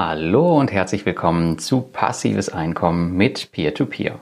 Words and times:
Hallo 0.00 0.56
und 0.56 0.70
herzlich 0.70 1.04
willkommen 1.06 1.58
zu 1.58 1.80
Passives 1.80 2.50
Einkommen 2.50 3.16
mit 3.16 3.50
Peer-to-Peer. 3.50 4.12
-Peer. 4.12 4.20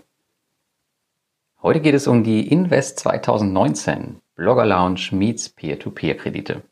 Heute 1.61 1.81
geht 1.81 1.95
es 1.95 2.07
um 2.07 2.25
die 2.25 2.51
Invest 2.51 2.99
2019 3.01 4.23
Blogger 4.37 4.65
Lounge 4.65 5.09
meets 5.11 5.51
Peer-to-Peer-Kredite. 5.51 6.63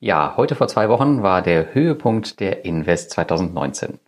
Ja, 0.00 0.32
heute 0.38 0.54
vor 0.54 0.66
zwei 0.68 0.88
Wochen 0.88 1.22
war 1.22 1.42
der 1.42 1.74
Höhepunkt 1.74 2.40
der 2.40 2.64
Invest 2.64 3.10
2019. 3.10 3.98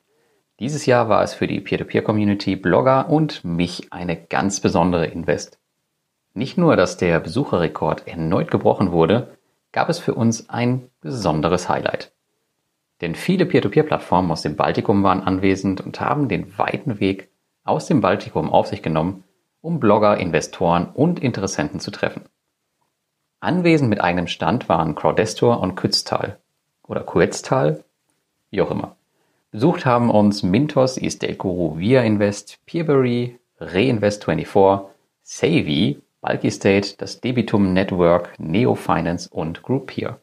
Dieses 0.58 0.86
Jahr 0.86 1.10
war 1.10 1.22
es 1.22 1.34
für 1.34 1.46
die 1.46 1.60
Peer-to-Peer-Community 1.60 2.56
Blogger 2.56 3.10
und 3.10 3.44
mich 3.44 3.92
eine 3.92 4.16
ganz 4.16 4.60
besondere 4.60 5.08
Invest. 5.08 5.58
Nicht 6.32 6.56
nur, 6.56 6.76
dass 6.76 6.96
der 6.96 7.20
Besucherrekord 7.20 8.08
erneut 8.08 8.50
gebrochen 8.50 8.90
wurde, 8.90 9.36
gab 9.72 9.90
es 9.90 9.98
für 9.98 10.14
uns 10.14 10.48
ein 10.48 10.88
besonderes 11.02 11.68
Highlight. 11.68 12.15
Denn 13.00 13.14
viele 13.14 13.46
Peer-to-Peer-Plattformen 13.46 14.30
aus 14.30 14.42
dem 14.42 14.56
Baltikum 14.56 15.02
waren 15.02 15.22
anwesend 15.22 15.80
und 15.80 16.00
haben 16.00 16.28
den 16.28 16.58
weiten 16.58 16.98
Weg 17.00 17.30
aus 17.64 17.86
dem 17.86 18.00
Baltikum 18.00 18.50
auf 18.50 18.68
sich 18.68 18.82
genommen, 18.82 19.24
um 19.60 19.80
Blogger, 19.80 20.16
Investoren 20.16 20.88
und 20.94 21.18
Interessenten 21.18 21.80
zu 21.80 21.90
treffen. 21.90 22.24
Anwesend 23.40 23.90
mit 23.90 24.00
eigenem 24.00 24.28
Stand 24.28 24.68
waren 24.68 24.94
Crowdestor 24.94 25.60
und 25.60 25.74
Kütztal 25.74 26.38
oder 26.86 27.02
Kuetztal, 27.02 27.84
wie 28.50 28.62
auch 28.62 28.70
immer. 28.70 28.96
Besucht 29.50 29.84
haben 29.84 30.10
uns 30.10 30.42
Mintos, 30.42 30.96
Estate 30.96 31.36
Guru, 31.36 31.78
Via 31.78 32.02
Invest, 32.02 32.58
Peerberry, 32.66 33.38
Reinvest24, 33.60 34.86
Savvy, 35.22 36.00
Bulky 36.20 36.50
State, 36.50 36.96
das 36.98 37.20
Debitum 37.20 37.72
Network, 37.72 38.38
Neo 38.38 38.74
Finance 38.74 39.28
und 39.30 39.62
Groupier. 39.62 40.20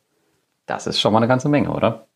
Das 0.65 0.87
ist 0.87 0.99
schon 0.99 1.13
mal 1.13 1.19
eine 1.19 1.27
ganze 1.27 1.49
Menge, 1.49 1.71
oder? 1.71 2.07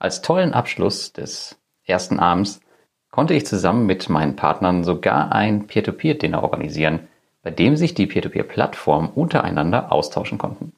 Als 0.00 0.22
tollen 0.22 0.54
Abschluss 0.54 1.12
des 1.12 1.60
ersten 1.84 2.18
Abends 2.18 2.62
konnte 3.10 3.34
ich 3.34 3.44
zusammen 3.44 3.84
mit 3.84 4.08
meinen 4.08 4.34
Partnern 4.34 4.82
sogar 4.82 5.32
ein 5.32 5.66
Peer-to-Peer-Dinner 5.66 6.42
organisieren, 6.42 7.08
bei 7.42 7.50
dem 7.50 7.76
sich 7.76 7.92
die 7.92 8.06
Peer-to-Peer-Plattformen 8.06 9.10
untereinander 9.10 9.92
austauschen 9.92 10.38
konnten. 10.38 10.72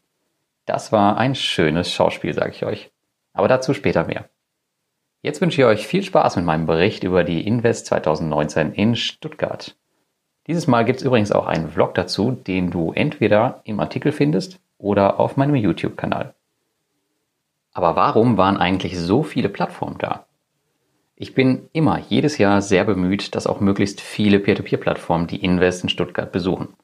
Das 0.67 0.91
war 0.91 1.19
ein 1.19 1.37
schönes 1.37 1.93
Schauspiel, 1.93 2.35
sage 2.35 2.51
ich 2.51 2.65
euch. 2.65 2.91
Aber 3.33 3.47
dazu 3.47 3.75
später 3.75 4.05
mehr. 4.05 4.29
Jetzt 5.23 5.41
wünsche 5.41 5.61
ich 5.61 5.67
euch 5.69 5.87
viel 5.87 6.03
Spaß 6.03 6.35
mit 6.35 6.45
meinem 6.45 6.67
Bericht 6.67 7.05
über 7.05 7.23
die 7.23 7.47
Invest 7.47 7.87
2019 7.87 8.73
in 8.73 8.97
Stuttgart. 8.97 9.77
Dieses 10.49 10.67
Mal 10.67 10.85
gibt 10.85 10.99
es 10.99 11.07
übrigens 11.07 11.31
auch 11.31 11.47
einen 11.47 11.71
Vlog 11.71 11.95
dazu, 11.95 12.33
den 12.33 12.73
du 12.73 12.91
entweder 12.93 13.61
im 13.63 13.79
Artikel 13.79 14.11
findest 14.11 14.59
oder 14.79 15.21
auf 15.21 15.37
meinem 15.37 15.55
YouTube-Kanal. 15.55 16.35
Aber 17.73 17.97
warum 17.97 18.37
waren 18.37 18.57
eigentlich 18.57 18.99
so 18.99 19.23
viele 19.23 19.49
Plattformen 19.49 19.99
da? 19.99 20.27
Ich 21.17 21.35
bin 21.35 21.69
immer 21.73 21.99
jedes 21.99 22.39
Jahr 22.39 22.61
sehr 22.63 22.85
bemüht, 22.85 23.35
dass 23.35 23.47
auch 23.47 23.61
möglichst 23.61 24.01
viele 24.01 24.41
Peer-to-Peer-Plattformen 24.41 25.27
die 25.27 25.43
Invest 25.45 25.85
in 25.85 25.89
Stuttgart 25.89 26.33
besuchen. 26.33 26.75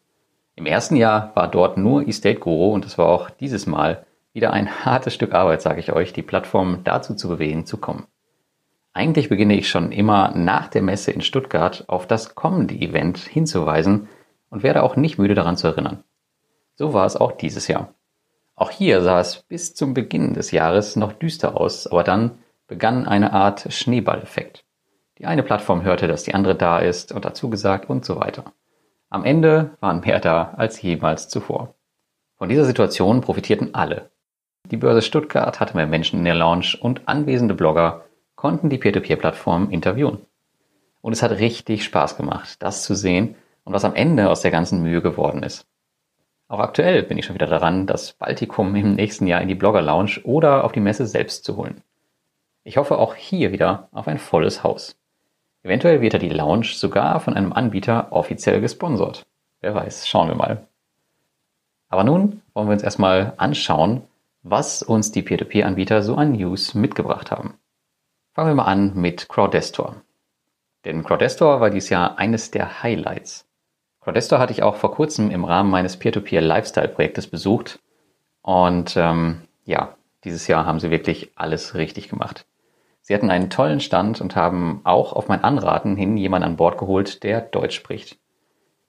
Im 0.54 0.66
ersten 0.66 0.96
Jahr 0.96 1.32
war 1.34 1.48
dort 1.48 1.76
nur 1.76 2.06
Estate 2.06 2.38
Guru 2.38 2.72
und 2.72 2.84
es 2.84 2.98
war 2.98 3.08
auch 3.08 3.30
dieses 3.30 3.66
Mal 3.66 4.06
wieder 4.32 4.52
ein 4.52 4.84
hartes 4.84 5.14
Stück 5.14 5.34
Arbeit, 5.34 5.62
sage 5.62 5.80
ich 5.80 5.92
euch, 5.92 6.12
die 6.12 6.22
Plattform 6.22 6.80
dazu 6.84 7.14
zu 7.14 7.28
bewegen, 7.28 7.66
zu 7.66 7.78
kommen. 7.78 8.06
Eigentlich 8.92 9.28
beginne 9.28 9.56
ich 9.56 9.68
schon 9.68 9.92
immer 9.92 10.32
nach 10.34 10.68
der 10.68 10.82
Messe 10.82 11.12
in 11.12 11.20
Stuttgart 11.20 11.84
auf 11.88 12.06
das 12.06 12.34
kommende 12.34 12.74
Event 12.74 13.18
hinzuweisen 13.18 14.08
und 14.50 14.62
werde 14.62 14.82
auch 14.82 14.96
nicht 14.96 15.18
müde 15.18 15.34
daran 15.34 15.56
zu 15.56 15.68
erinnern. 15.68 16.02
So 16.74 16.94
war 16.94 17.06
es 17.06 17.16
auch 17.16 17.32
dieses 17.32 17.68
Jahr. 17.68 17.94
Auch 18.58 18.72
hier 18.72 19.02
sah 19.02 19.20
es 19.20 19.44
bis 19.44 19.76
zum 19.76 19.94
Beginn 19.94 20.34
des 20.34 20.50
Jahres 20.50 20.96
noch 20.96 21.12
düster 21.12 21.56
aus, 21.56 21.86
aber 21.86 22.02
dann 22.02 22.38
begann 22.66 23.06
eine 23.06 23.32
Art 23.32 23.72
Schneeballeffekt. 23.72 24.64
Die 25.18 25.26
eine 25.26 25.44
Plattform 25.44 25.84
hörte, 25.84 26.08
dass 26.08 26.24
die 26.24 26.34
andere 26.34 26.56
da 26.56 26.80
ist 26.80 27.12
und 27.12 27.24
dazu 27.24 27.50
gesagt 27.50 27.88
und 27.88 28.04
so 28.04 28.16
weiter. 28.16 28.52
Am 29.10 29.24
Ende 29.24 29.76
waren 29.78 30.00
mehr 30.00 30.18
da 30.18 30.54
als 30.56 30.82
jemals 30.82 31.28
zuvor. 31.28 31.76
Von 32.36 32.48
dieser 32.48 32.64
Situation 32.64 33.20
profitierten 33.20 33.76
alle. 33.76 34.10
Die 34.72 34.76
Börse 34.76 35.02
Stuttgart 35.02 35.60
hatte 35.60 35.76
mehr 35.76 35.86
Menschen 35.86 36.18
in 36.18 36.24
der 36.24 36.34
Launch 36.34 36.82
und 36.82 37.06
anwesende 37.06 37.54
Blogger 37.54 38.06
konnten 38.34 38.70
die 38.70 38.78
Peer-to-Peer-Plattform 38.78 39.70
interviewen. 39.70 40.26
Und 41.00 41.12
es 41.12 41.22
hat 41.22 41.30
richtig 41.30 41.84
Spaß 41.84 42.16
gemacht, 42.16 42.60
das 42.60 42.82
zu 42.82 42.96
sehen 42.96 43.36
und 43.62 43.72
was 43.72 43.84
am 43.84 43.94
Ende 43.94 44.28
aus 44.28 44.40
der 44.40 44.50
ganzen 44.50 44.82
Mühe 44.82 45.00
geworden 45.00 45.44
ist. 45.44 45.64
Auch 46.48 46.60
aktuell 46.60 47.02
bin 47.02 47.18
ich 47.18 47.26
schon 47.26 47.34
wieder 47.34 47.46
daran, 47.46 47.86
das 47.86 48.14
Baltikum 48.14 48.74
im 48.74 48.94
nächsten 48.94 49.26
Jahr 49.26 49.42
in 49.42 49.48
die 49.48 49.54
Blogger 49.54 49.82
Lounge 49.82 50.20
oder 50.24 50.64
auf 50.64 50.72
die 50.72 50.80
Messe 50.80 51.06
selbst 51.06 51.44
zu 51.44 51.56
holen. 51.56 51.82
Ich 52.64 52.78
hoffe 52.78 52.98
auch 52.98 53.14
hier 53.14 53.52
wieder 53.52 53.88
auf 53.92 54.08
ein 54.08 54.18
volles 54.18 54.64
Haus. 54.64 54.98
Eventuell 55.62 56.00
wird 56.00 56.14
ja 56.14 56.18
die 56.18 56.30
Lounge 56.30 56.64
sogar 56.64 57.20
von 57.20 57.34
einem 57.34 57.52
Anbieter 57.52 58.12
offiziell 58.12 58.62
gesponsert. 58.62 59.26
Wer 59.60 59.74
weiß, 59.74 60.08
schauen 60.08 60.28
wir 60.28 60.36
mal. 60.36 60.66
Aber 61.90 62.04
nun 62.04 62.42
wollen 62.54 62.68
wir 62.68 62.72
uns 62.72 62.82
erstmal 62.82 63.34
anschauen, 63.36 64.02
was 64.42 64.82
uns 64.82 65.12
die 65.12 65.22
Peer-to-Peer-Anbieter 65.22 66.02
so 66.02 66.14
an 66.14 66.32
News 66.32 66.74
mitgebracht 66.74 67.30
haben. 67.30 67.58
Fangen 68.34 68.48
wir 68.48 68.54
mal 68.54 68.64
an 68.64 68.94
mit 68.94 69.28
Crowdestor. 69.28 69.96
Denn 70.84 71.04
Crowdestor 71.04 71.60
war 71.60 71.70
dieses 71.70 71.90
Jahr 71.90 72.18
eines 72.18 72.50
der 72.50 72.82
Highlights. 72.82 73.47
Crowdestor 74.00 74.38
hatte 74.38 74.52
ich 74.52 74.62
auch 74.62 74.76
vor 74.76 74.92
kurzem 74.92 75.30
im 75.30 75.44
Rahmen 75.44 75.70
meines 75.70 75.96
Peer-to-Peer-Lifestyle-Projektes 75.96 77.26
besucht. 77.26 77.80
Und 78.42 78.96
ähm, 78.96 79.42
ja, 79.64 79.96
dieses 80.24 80.46
Jahr 80.46 80.66
haben 80.66 80.80
sie 80.80 80.90
wirklich 80.90 81.32
alles 81.34 81.74
richtig 81.74 82.08
gemacht. 82.08 82.46
Sie 83.02 83.14
hatten 83.14 83.30
einen 83.30 83.50
tollen 83.50 83.80
Stand 83.80 84.20
und 84.20 84.36
haben 84.36 84.80
auch 84.84 85.12
auf 85.12 85.28
mein 85.28 85.42
Anraten 85.42 85.96
hin 85.96 86.16
jemanden 86.16 86.48
an 86.48 86.56
Bord 86.56 86.78
geholt, 86.78 87.22
der 87.22 87.40
Deutsch 87.40 87.74
spricht. 87.74 88.18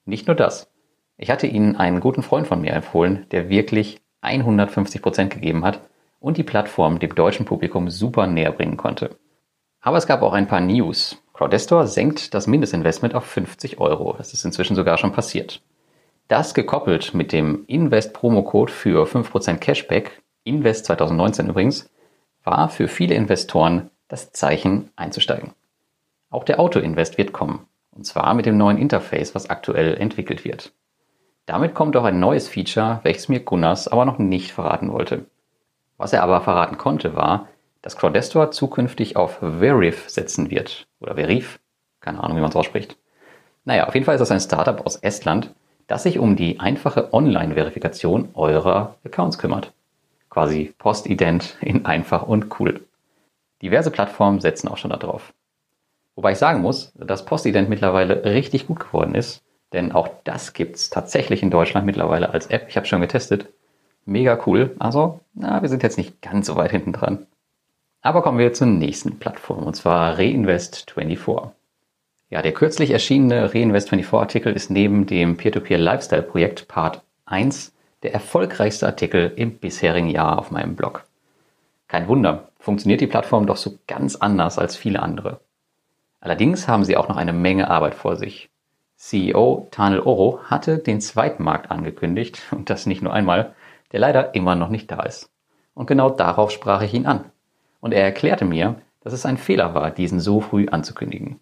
Nicht 0.06 0.28
nur 0.28 0.36
das. 0.36 0.72
Ich 1.18 1.30
hatte 1.30 1.48
ihnen 1.48 1.76
einen 1.76 2.00
guten 2.00 2.24
Freund 2.24 2.48
von 2.48 2.62
mir 2.62 2.74
empfohlen, 2.74 3.28
der 3.32 3.50
wirklich 3.50 4.02
150 4.22 5.02
Prozent 5.02 5.34
gegeben 5.34 5.64
hat 5.66 5.82
und 6.20 6.38
die 6.38 6.44
Plattform 6.44 7.00
dem 7.00 7.16
deutschen 7.16 7.46
Publikum 7.46 7.90
super 7.90 8.28
näher 8.28 8.52
bringen 8.52 8.78
konnte. 8.78 9.18
Aber 9.82 9.98
es 9.98 10.08
gab 10.08 10.22
auch 10.22 10.34
ein 10.34 10.48
paar 10.48 10.62
News. 10.62 11.22
Crowdestor 11.40 11.88
senkt 11.88 12.34
das 12.34 12.48
Mindestinvestment 12.48 13.16
auf 13.16 13.24
50 13.24 13.80
Euro. 13.80 14.14
Das 14.18 14.34
ist 14.34 14.44
inzwischen 14.44 14.76
sogar 14.76 14.98
schon 14.98 15.14
passiert. 15.14 15.62
Das 16.28 16.54
gekoppelt 16.54 17.14
mit 17.14 17.32
dem 17.32 17.64
Invest-Promo-Code 17.66 18.70
für 18.70 19.06
5% 19.06 19.56
Cashback, 19.56 20.22
Invest 20.44 20.84
2019 20.88 21.48
übrigens, 21.48 21.90
war 22.44 22.68
für 22.68 22.90
viele 22.90 23.16
Investoren 23.16 23.90
das 24.10 24.34
Zeichen 24.34 24.92
einzusteigen. 24.98 25.54
Auch 26.30 26.44
der 26.44 26.60
Auto-Invest 26.60 27.18
wird 27.18 27.32
kommen. 27.32 27.66
Und 27.92 28.06
zwar 28.06 28.34
mit 28.34 28.46
dem 28.46 28.58
neuen 28.58 28.78
Interface, 28.78 29.34
was 29.34 29.50
aktuell 29.50 29.96
entwickelt 29.96 30.44
wird. 30.44 30.74
Damit 31.46 31.74
kommt 31.74 31.96
auch 31.96 32.04
ein 32.04 32.20
neues 32.20 32.50
Feature, 32.50 33.00
welches 33.04 33.30
mir 33.30 33.40
Gunnars 33.40 33.88
aber 33.88 34.04
noch 34.04 34.20
nicht 34.20 34.52
verraten 34.52 34.92
wollte. 34.92 35.24
Was 35.96 36.12
er 36.12 36.22
aber 36.22 36.42
verraten 36.42 36.78
konnte, 36.78 37.16
war, 37.16 37.48
dass 37.82 37.98
Crowdestor 37.98 38.52
zukünftig 38.52 39.16
auf 39.16 39.40
Verif 39.40 40.10
setzen 40.10 40.50
wird. 40.52 40.88
Oder 41.00 41.16
Verif. 41.16 41.60
Keine 42.02 42.24
Ahnung, 42.24 42.38
wie 42.38 42.42
man 42.42 42.50
es 42.50 42.56
ausspricht. 42.56 42.98
Naja, 43.66 43.88
auf 43.88 43.94
jeden 43.94 44.06
Fall 44.06 44.16
ist 44.16 44.22
das 44.22 44.32
ein 44.32 44.40
Startup 44.40 44.86
aus 44.86 44.96
Estland, 44.98 45.54
das 45.88 46.04
sich 46.04 46.20
um 46.20 46.36
die 46.36 46.60
einfache 46.60 47.14
Online-Verifikation 47.14 48.30
eurer 48.34 48.96
Accounts 49.06 49.38
kümmert. 49.38 49.74
Quasi 50.30 50.74
Postident 50.78 51.58
in 51.62 51.86
einfach 51.86 52.24
und 52.24 52.60
cool. 52.60 52.82
Diverse 53.62 53.92
Plattformen 53.92 54.40
setzen 54.40 54.70
auch 54.70 54.78
schon 54.78 54.92
darauf. 54.92 55.34
Wobei 56.16 56.34
ich 56.34 56.38
sagen 56.38 56.62
muss, 56.62 56.92
dass 56.96 57.26
Postident 57.26 57.70
mittlerweile 57.70 58.24
richtig 58.26 58.68
gut 58.68 58.80
geworden 58.80 59.16
ist, 59.16 59.42
denn 59.74 59.92
auch 59.92 60.10
das 60.24 60.54
gibt's 60.54 60.90
tatsächlich 60.90 61.44
in 61.44 61.52
Deutschland 61.52 61.86
mittlerweile 61.86 62.32
als 62.32 62.48
App. 62.48 62.66
Ich 62.70 62.78
habe 62.78 62.88
schon 62.88 63.02
getestet. 63.02 63.48
Mega 64.06 64.40
cool. 64.46 64.76
Also, 64.80 65.20
na, 65.34 65.62
wir 65.62 65.70
sind 65.70 65.84
jetzt 65.84 65.98
nicht 65.98 66.22
ganz 66.22 66.48
so 66.48 66.56
weit 66.56 66.72
hinten 66.72 66.94
dran. 66.94 67.28
Aber 68.02 68.22
kommen 68.22 68.40
wir 68.40 68.54
zur 68.54 68.68
nächsten 68.68 69.20
Plattform, 69.20 69.64
und 69.64 69.76
zwar 69.76 70.18
Reinvest24. 70.18 71.52
Ja, 72.30 72.42
der 72.42 72.54
kürzlich 72.54 72.92
erschienene 72.92 73.50
Reinvest24-Artikel 73.50 74.54
ist 74.54 74.70
neben 74.70 75.06
dem 75.06 75.36
Peer-to-Peer-Lifestyle-Projekt 75.36 76.70
Part 76.70 77.04
1 77.26 77.74
der 78.04 78.14
erfolgreichste 78.14 78.86
Artikel 78.86 79.34
im 79.36 79.58
bisherigen 79.58 80.10
Jahr 80.10 80.40
auf 80.40 80.50
meinem 80.50 80.78
Blog. 80.78 81.04
Kein 81.90 82.08
Wunder, 82.08 82.48
funktioniert 82.58 83.02
die 83.02 83.08
Plattform 83.08 83.46
doch 83.46 83.58
so 83.58 83.78
ganz 83.86 84.16
anders 84.16 84.58
als 84.58 84.78
viele 84.78 85.02
andere. 85.02 85.42
Allerdings 86.22 86.70
haben 86.70 86.86
sie 86.86 86.96
auch 86.96 87.10
noch 87.10 87.18
eine 87.18 87.34
Menge 87.34 87.70
Arbeit 87.70 87.96
vor 87.96 88.16
sich. 88.16 88.50
CEO 88.96 89.68
Tanel 89.72 90.00
Oro 90.00 90.40
hatte 90.46 90.78
den 90.78 91.02
Zweitmarkt 91.02 91.70
angekündigt, 91.70 92.44
und 92.52 92.70
das 92.70 92.86
nicht 92.86 93.02
nur 93.02 93.12
einmal, 93.12 93.56
der 93.92 94.00
leider 94.00 94.36
immer 94.36 94.56
noch 94.56 94.70
nicht 94.70 94.90
da 94.90 95.02
ist. 95.04 95.30
Und 95.74 95.88
genau 95.88 96.10
darauf 96.10 96.52
sprach 96.52 96.82
ich 96.82 96.94
ihn 96.94 97.06
an 97.06 97.26
und 97.82 97.94
er 97.94 98.04
erklärte 98.04 98.46
mir, 98.46 98.82
dass 99.02 99.14
es 99.14 99.26
ein 99.26 99.38
Fehler 99.38 99.74
war, 99.74 99.92
diesen 99.92 100.20
so 100.20 100.42
früh 100.42 100.68
anzukündigen. 100.68 101.40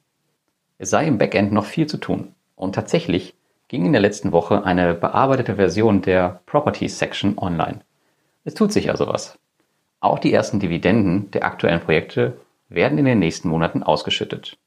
Es 0.78 0.90
sei 0.90 1.08
im 1.08 1.18
Backend 1.18 1.52
noch 1.52 1.66
viel 1.66 1.88
zu 1.88 1.98
tun 1.98 2.36
und 2.56 2.76
tatsächlich 2.76 3.36
ging 3.68 3.86
in 3.86 3.92
der 3.92 4.02
letzten 4.02 4.32
Woche 4.32 4.64
eine 4.64 4.94
bearbeitete 4.94 5.56
Version 5.56 6.02
der 6.02 6.42
Properties 6.46 7.00
Section 7.00 7.38
online. 7.38 7.82
Es 8.44 8.54
tut 8.54 8.72
sich 8.72 8.90
also 8.90 9.08
was. 9.08 9.38
Auch 10.00 10.20
die 10.20 10.32
ersten 10.32 10.60
Dividenden 10.60 11.32
der 11.32 11.44
aktuellen 11.44 11.82
Projekte 11.82 12.38
werden 12.70 12.98
in 12.98 13.06
den 13.06 13.20
nächsten 13.20 13.50
Monaten 13.50 13.84
ausgeschüttet. 13.84 14.58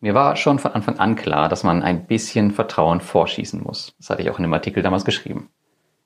Mir 0.00 0.14
war 0.14 0.36
schon 0.36 0.58
von 0.58 0.72
Anfang 0.72 0.98
an 0.98 1.16
klar, 1.16 1.48
dass 1.48 1.64
man 1.64 1.82
ein 1.82 2.06
bisschen 2.06 2.50
Vertrauen 2.50 3.00
vorschießen 3.00 3.62
muss. 3.62 3.94
Das 3.98 4.10
hatte 4.10 4.22
ich 4.22 4.30
auch 4.30 4.38
in 4.38 4.42
dem 4.42 4.52
Artikel 4.52 4.82
damals 4.82 5.04
geschrieben. 5.04 5.48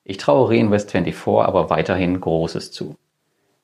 Ich 0.05 0.17
traue 0.17 0.51
Reinvest24 0.51 1.43
aber 1.43 1.71
weiterhin 1.71 2.21
Großes 2.21 2.73
zu. 2.73 2.97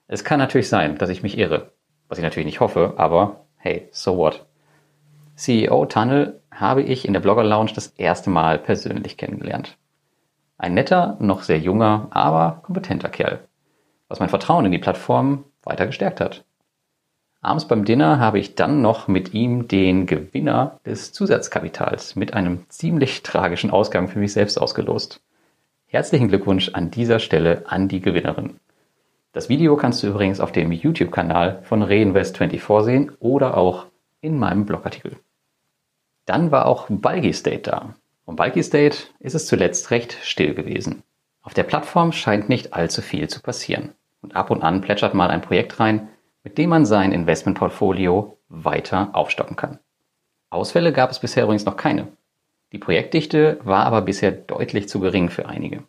Es 0.08 0.22
kann 0.22 0.38
natürlich 0.38 0.68
sein, 0.68 0.98
dass 0.98 1.10
ich 1.10 1.22
mich 1.22 1.36
irre, 1.36 1.72
was 2.08 2.18
ich 2.18 2.24
natürlich 2.24 2.46
nicht 2.46 2.60
hoffe, 2.60 2.94
aber 2.96 3.46
hey, 3.56 3.88
so 3.90 4.16
what? 4.16 4.46
CEO 5.34 5.86
Tunnel 5.86 6.40
habe 6.52 6.82
ich 6.82 7.06
in 7.06 7.12
der 7.12 7.20
Blogger 7.20 7.42
Lounge 7.42 7.72
das 7.74 7.88
erste 7.88 8.30
Mal 8.30 8.58
persönlich 8.58 9.16
kennengelernt. 9.16 9.76
Ein 10.58 10.74
netter, 10.74 11.16
noch 11.20 11.42
sehr 11.42 11.58
junger, 11.58 12.06
aber 12.10 12.60
kompetenter 12.62 13.08
Kerl, 13.08 13.40
was 14.08 14.20
mein 14.20 14.28
Vertrauen 14.28 14.64
in 14.64 14.72
die 14.72 14.78
Plattform 14.78 15.44
weiter 15.62 15.86
gestärkt 15.86 16.20
hat. 16.20 16.44
Abends 17.42 17.66
beim 17.66 17.84
Dinner 17.84 18.18
habe 18.18 18.38
ich 18.38 18.54
dann 18.54 18.80
noch 18.82 19.08
mit 19.08 19.34
ihm 19.34 19.68
den 19.68 20.06
Gewinner 20.06 20.80
des 20.86 21.12
Zusatzkapitals 21.12 22.16
mit 22.16 22.32
einem 22.32 22.64
ziemlich 22.70 23.22
tragischen 23.22 23.70
Ausgang 23.70 24.08
für 24.08 24.18
mich 24.18 24.32
selbst 24.32 24.56
ausgelost. 24.56 25.20
Herzlichen 25.86 26.28
Glückwunsch 26.28 26.70
an 26.72 26.90
dieser 26.90 27.18
Stelle 27.18 27.64
an 27.66 27.88
die 27.88 28.00
Gewinnerin. 28.00 28.58
Das 29.36 29.50
Video 29.50 29.76
kannst 29.76 30.02
du 30.02 30.06
übrigens 30.06 30.40
auf 30.40 30.50
dem 30.50 30.72
YouTube-Kanal 30.72 31.60
von 31.64 31.84
Reinvest24 31.84 32.82
sehen 32.82 33.12
oder 33.18 33.58
auch 33.58 33.84
in 34.22 34.38
meinem 34.38 34.64
Blogartikel. 34.64 35.18
Dann 36.24 36.52
war 36.52 36.64
auch 36.64 36.86
Bulky 36.88 37.34
State 37.34 37.70
da. 37.70 37.96
Um 38.24 38.34
Bulky 38.34 38.62
State 38.62 38.96
ist 39.20 39.34
es 39.34 39.46
zuletzt 39.46 39.90
recht 39.90 40.16
still 40.22 40.54
gewesen. 40.54 41.02
Auf 41.42 41.52
der 41.52 41.64
Plattform 41.64 42.12
scheint 42.12 42.48
nicht 42.48 42.72
allzu 42.72 43.02
viel 43.02 43.28
zu 43.28 43.42
passieren. 43.42 43.92
Und 44.22 44.34
ab 44.34 44.50
und 44.50 44.62
an 44.62 44.80
plätschert 44.80 45.12
mal 45.12 45.28
ein 45.28 45.42
Projekt 45.42 45.78
rein, 45.80 46.08
mit 46.42 46.56
dem 46.56 46.70
man 46.70 46.86
sein 46.86 47.12
Investmentportfolio 47.12 48.38
weiter 48.48 49.10
aufstocken 49.12 49.56
kann. 49.56 49.78
Ausfälle 50.48 50.94
gab 50.94 51.10
es 51.10 51.18
bisher 51.18 51.42
übrigens 51.42 51.66
noch 51.66 51.76
keine. 51.76 52.08
Die 52.72 52.78
Projektdichte 52.78 53.60
war 53.64 53.84
aber 53.84 54.00
bisher 54.00 54.32
deutlich 54.32 54.88
zu 54.88 54.98
gering 54.98 55.28
für 55.28 55.46
einige. 55.46 55.82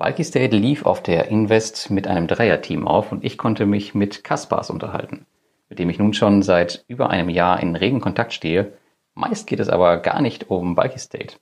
Bulky 0.00 0.24
State 0.24 0.56
lief 0.56 0.86
auf 0.86 1.02
der 1.02 1.28
Invest 1.28 1.90
mit 1.90 2.06
einem 2.06 2.26
Dreierteam 2.26 2.88
auf 2.88 3.12
und 3.12 3.22
ich 3.22 3.36
konnte 3.36 3.66
mich 3.66 3.94
mit 3.94 4.24
Kaspars 4.24 4.70
unterhalten, 4.70 5.26
mit 5.68 5.78
dem 5.78 5.90
ich 5.90 5.98
nun 5.98 6.14
schon 6.14 6.40
seit 6.40 6.86
über 6.88 7.10
einem 7.10 7.28
Jahr 7.28 7.60
in 7.62 7.76
regen 7.76 8.00
Kontakt 8.00 8.32
stehe. 8.32 8.72
Meist 9.12 9.46
geht 9.46 9.60
es 9.60 9.68
aber 9.68 9.98
gar 9.98 10.22
nicht 10.22 10.48
um 10.48 10.74
Bulky 10.74 10.98
State. 10.98 11.36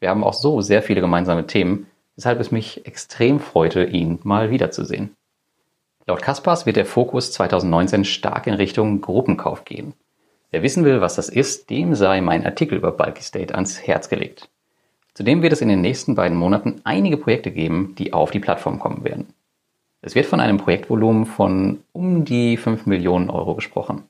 Wir 0.00 0.10
haben 0.10 0.24
auch 0.24 0.32
so 0.32 0.60
sehr 0.60 0.82
viele 0.82 1.02
gemeinsame 1.02 1.46
Themen, 1.46 1.86
weshalb 2.16 2.40
es 2.40 2.50
mich 2.50 2.84
extrem 2.84 3.38
freute, 3.38 3.84
ihn 3.84 4.18
mal 4.24 4.50
wiederzusehen. 4.50 5.14
Laut 6.04 6.20
Kaspars 6.20 6.66
wird 6.66 6.74
der 6.74 6.86
Fokus 6.86 7.30
2019 7.30 8.04
stark 8.04 8.48
in 8.48 8.54
Richtung 8.54 9.02
Gruppenkauf 9.02 9.64
gehen. 9.64 9.94
Wer 10.50 10.64
wissen 10.64 10.84
will, 10.84 11.00
was 11.00 11.14
das 11.14 11.28
ist, 11.28 11.70
dem 11.70 11.94
sei 11.94 12.20
mein 12.22 12.44
Artikel 12.44 12.76
über 12.76 12.90
Bulky 12.90 13.22
State 13.22 13.54
ans 13.54 13.86
Herz 13.86 14.08
gelegt. 14.08 14.50
Zudem 15.14 15.42
wird 15.42 15.52
es 15.52 15.60
in 15.60 15.68
den 15.68 15.80
nächsten 15.80 16.16
beiden 16.16 16.36
Monaten 16.36 16.80
einige 16.82 17.16
Projekte 17.16 17.52
geben, 17.52 17.94
die 17.96 18.12
auf 18.12 18.32
die 18.32 18.40
Plattform 18.40 18.80
kommen 18.80 19.04
werden. 19.04 19.28
Es 20.02 20.14
wird 20.14 20.26
von 20.26 20.40
einem 20.40 20.58
Projektvolumen 20.58 21.24
von 21.24 21.78
um 21.92 22.24
die 22.24 22.56
5 22.56 22.86
Millionen 22.86 23.30
Euro 23.30 23.54
gesprochen. 23.54 24.02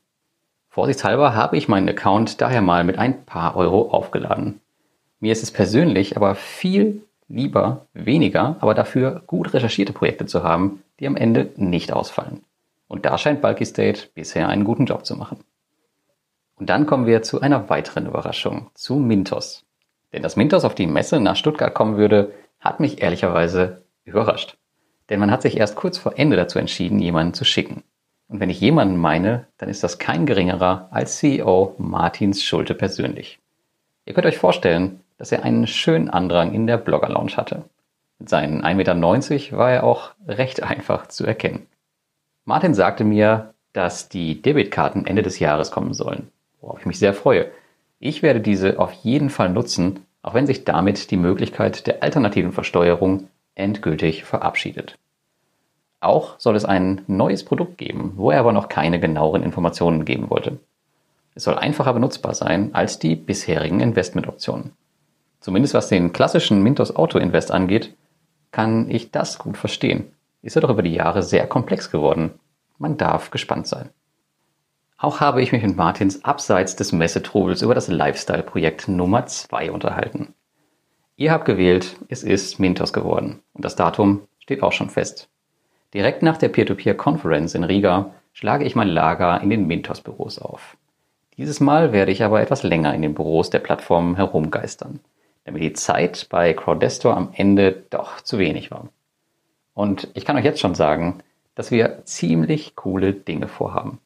Vorsichtshalber 0.71 1.35
habe 1.35 1.56
ich 1.56 1.69
meinen 1.69 1.89
Account 1.89 2.41
daher 2.41 2.62
mal 2.62 2.83
mit 2.83 2.99
ein 2.99 3.25
paar 3.27 3.55
Euro 3.55 3.91
aufgeladen. 3.91 4.61
Mir 5.21 5.31
ist 5.31 5.43
es 5.43 5.53
persönlich 5.53 6.17
aber 6.17 6.35
viel 6.35 7.03
lieber 7.29 7.87
weniger, 7.93 8.56
aber 8.61 8.75
dafür 8.75 9.23
gut 9.27 9.55
recherchierte 9.55 9.93
Projekte 9.93 10.27
zu 10.27 10.43
haben, 10.43 10.83
die 11.01 11.06
am 11.06 11.17
Ende 11.17 11.53
nicht 11.56 11.93
ausfallen. 11.93 12.43
Und 12.89 13.05
da 13.05 13.19
scheint 13.19 13.41
Bulky 13.41 13.65
State 13.65 14.09
bisher 14.15 14.49
einen 14.49 14.65
guten 14.65 14.87
Job 14.87 15.06
zu 15.06 15.17
machen. 15.17 15.39
Und 16.56 16.71
dann 16.71 16.87
kommen 16.87 17.06
wir 17.06 17.23
zu 17.23 17.41
einer 17.41 17.69
weiteren 17.69 18.06
Überraschung, 18.06 18.71
zu 18.75 18.97
Mintos. 18.97 19.64
Denn 20.15 20.23
dass 20.23 20.37
Mintos 20.37 20.65
auf 20.65 20.75
die 20.75 20.87
Messe 20.87 21.21
nach 21.21 21.37
Stuttgart 21.37 21.75
kommen 21.75 21.99
würde, 21.99 22.33
hat 22.61 22.81
mich 22.81 23.03
ehrlicherweise 23.03 23.83
überrascht. 24.05 24.57
Denn 25.11 25.21
man 25.21 25.31
hat 25.31 25.43
sich 25.43 25.59
erst 25.59 25.77
kurz 25.77 25.99
vor 25.99 26.17
Ende 26.17 26.37
dazu 26.37 26.59
entschieden, 26.59 26.99
jemanden 26.99 27.35
zu 27.35 27.45
schicken. 27.45 27.83
Und 28.29 28.41
wenn 28.41 28.49
ich 28.49 28.61
jemanden 28.61 28.97
meine, 28.97 29.49
dann 29.59 29.69
ist 29.69 29.85
das 29.85 29.99
kein 29.99 30.25
geringerer 30.25 30.89
als 30.91 31.19
CEO 31.19 31.75
Martins 31.77 32.43
Schulte 32.43 32.75
persönlich. 32.75 33.39
Ihr 34.07 34.15
könnt 34.15 34.27
euch 34.27 34.39
vorstellen, 34.39 35.01
dass 35.19 35.33
er 35.33 35.43
einen 35.43 35.67
schönen 35.67 36.09
Andrang 36.09 36.55
in 36.55 36.67
der 36.67 36.79
Blogger 36.79 37.11
Lounge 37.11 37.37
hatte. 37.37 37.65
Mit 38.19 38.29
seinen 38.29 38.65
1,90 38.65 38.75
Meter 38.77 39.59
war 39.59 39.73
er 39.73 39.85
auch 39.85 40.13
recht 40.27 40.63
einfach 40.63 41.09
zu 41.09 41.27
erkennen. 41.27 41.67
Martin 42.47 42.73
sagte 42.73 43.05
mir, 43.05 43.53
dass 43.75 44.09
die 44.09 44.41
Debitkarten 44.41 45.07
Ende 45.07 45.23
des 45.23 45.39
Jahres 45.39 45.71
kommen 45.71 45.93
sollen 45.93 46.31
worauf 46.65 46.81
ich 46.81 46.87
mich 46.87 46.99
sehr 46.99 47.15
freue. 47.15 47.51
Ich 48.01 48.23
werde 48.23 48.41
diese 48.41 48.79
auf 48.79 48.93
jeden 48.93 49.31
Fall 49.31 49.51
nutzen, 49.51 50.04
auch 50.25 50.32
wenn 50.32 50.47
sich 50.47 50.65
damit 50.65 51.11
die 51.11 51.19
Möglichkeit 51.19 51.87
der 51.87 52.03
alternativen 52.03 52.53
Versteuerung 52.53 53.29
endgültig 53.55 54.25
verabschiedet. 54.25 54.99
Auch 56.00 56.41
soll 56.41 56.56
es 56.56 56.65
ein 56.65 57.03
neues 57.06 57.44
Produkt 57.44 57.76
geben, 57.76 58.15
wo 58.17 58.31
er 58.31 58.41
aber 58.41 58.53
noch 58.53 58.71
keine 58.71 58.99
genaueren 58.99 59.43
Informationen 59.43 60.06
geben 60.06 60.31
wollte. 60.31 60.59
Es 61.35 61.44
soll 61.44 61.56
einfacher 61.56 61.93
benutzbar 61.93 62.35
sein 62.35 62.75
als 62.75 62.99
die 62.99 63.17
bisherigen 63.17 63.81
Investmentoptionen. 63.81 64.73
Zumindest 65.41 65.75
was 65.75 65.88
den 65.88 66.15
klassischen 66.15 66.62
Mintos 66.62 66.97
Auto 66.97 67.19
Invest 67.19 67.50
angeht, 67.53 67.94
kann 68.50 68.91
ich 68.91 69.11
das 69.11 69.38
gut 69.38 69.59
verstehen. 69.59 70.06
Ist 70.41 70.56
er 70.56 70.62
doch 70.62 70.70
über 70.70 70.82
die 70.82 70.94
Jahre 70.94 71.23
sehr 71.23 71.47
komplex 71.47 71.91
geworden. 71.91 72.31
Man 72.79 72.97
darf 72.97 73.31
gespannt 73.31 73.67
sein. 73.67 73.91
Auch 74.96 75.20
habe 75.20 75.43
ich 75.43 75.52
mich 75.52 75.62
mit 75.62 75.76
Martins 75.76 76.25
abseits 76.25 76.76
des 76.76 76.93
Messetrubels 76.93 77.62
über 77.62 77.75
das 77.75 77.88
Lifestyle-Projekt 77.88 78.88
Nummer 78.88 79.26
2 79.26 79.73
unterhalten. 79.73 80.35
Ihr 81.17 81.32
habt 81.32 81.44
gewählt, 81.44 81.96
es 82.08 82.23
ist 82.23 82.58
Mintos 82.58 82.93
geworden 82.93 83.43
und 83.52 83.64
das 83.64 83.76
Datum 83.76 84.23
steht 84.38 84.62
auch 84.62 84.73
schon 84.73 84.91
fest. 84.91 85.29
Direkt 85.93 86.23
nach 86.23 86.37
der 86.37 86.49
Peer-to-Peer-Conference 86.49 87.55
in 87.55 87.64
Riga 87.64 88.14
schlage 88.32 88.64
ich 88.64 88.75
mein 88.75 88.88
Lager 88.88 89.41
in 89.41 89.50
den 89.50 89.67
Mintos-Büros 89.67 90.38
auf. 90.38 90.76
Dieses 91.37 91.61
Mal 91.61 91.93
werde 91.93 92.12
ich 92.12 92.23
aber 92.23 92.41
etwas 92.41 92.62
länger 92.62 92.94
in 92.94 93.02
den 93.02 93.14
Büros 93.14 93.50
der 93.50 93.58
Plattform 93.58 94.17
herumgeistern, 94.17 95.00
damit 95.44 95.62
die 95.62 95.73
Zeit 95.73 96.29
bei 96.31 96.52
Crowdestor 96.52 97.17
am 97.17 97.31
Ende 97.32 97.84
doch 97.91 98.20
zu 98.20 98.39
wenig 98.39 98.70
war. 98.70 98.89
Und 99.74 100.08
ich 100.15 100.24
kann 100.24 100.36
euch 100.36 100.44
jetzt 100.44 100.60
schon 100.60 100.77
sagen, 100.77 101.19
dass 101.56 101.70
wir 101.70 102.05
ziemlich 102.05 102.77
coole 102.77 103.13
Dinge 103.13 103.48
vorhaben. 103.48 103.98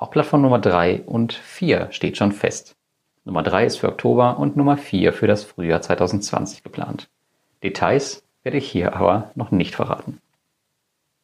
Auch 0.00 0.10
Plattform 0.10 0.40
Nummer 0.40 0.58
3 0.58 1.02
und 1.02 1.34
4 1.34 1.88
steht 1.90 2.16
schon 2.16 2.32
fest. 2.32 2.74
Nummer 3.26 3.42
3 3.42 3.66
ist 3.66 3.76
für 3.76 3.88
Oktober 3.88 4.38
und 4.38 4.56
Nummer 4.56 4.78
4 4.78 5.12
für 5.12 5.26
das 5.26 5.44
Frühjahr 5.44 5.82
2020 5.82 6.62
geplant. 6.62 7.10
Details 7.62 8.24
werde 8.42 8.56
ich 8.56 8.66
hier 8.66 8.96
aber 8.96 9.30
noch 9.34 9.50
nicht 9.50 9.74
verraten. 9.74 10.18